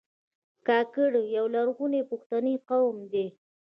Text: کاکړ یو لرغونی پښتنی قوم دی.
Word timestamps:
کاکړ 0.67 1.11
یو 1.35 1.45
لرغونی 1.55 2.01
پښتنی 2.11 2.55
قوم 2.69 2.97
دی. 3.13 3.27